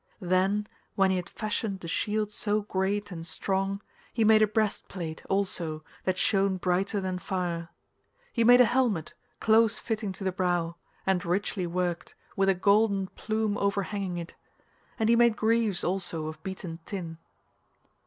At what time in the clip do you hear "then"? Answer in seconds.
0.19-0.65